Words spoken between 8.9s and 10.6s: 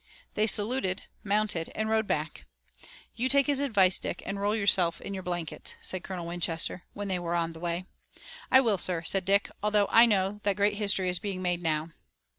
said Dick, "although I know that